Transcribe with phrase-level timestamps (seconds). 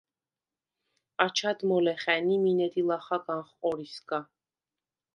[1.25, 4.19] აჩად მოლე ხა̈ნ ი მინე დი ლახაგანხ ყორისგა.